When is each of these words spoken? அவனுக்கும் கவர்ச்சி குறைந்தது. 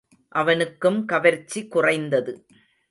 அவனுக்கும் 0.29 1.05
கவர்ச்சி 1.05 1.67
குறைந்தது. 1.67 2.45